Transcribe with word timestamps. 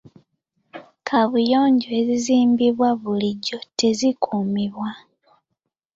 Kaabuyonjo 1.07 1.89
ezizimbibwa 1.99 2.89
bulijjo 3.01 3.57
tezikuumibwa. 3.79 4.89